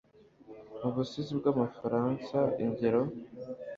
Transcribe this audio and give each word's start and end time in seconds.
mu 0.81 0.89
busizi 0.95 1.31
bw'abafaransa.ingero 1.39 3.01